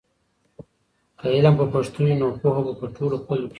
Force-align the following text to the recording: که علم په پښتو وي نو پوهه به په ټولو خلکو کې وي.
که 1.19 1.25
علم 1.35 1.53
په 1.59 1.65
پښتو 1.73 1.99
وي 2.05 2.13
نو 2.21 2.27
پوهه 2.41 2.61
به 2.65 2.73
په 2.81 2.85
ټولو 2.97 3.15
خلکو 3.27 3.37
کې 3.41 3.45
وي. 3.47 3.49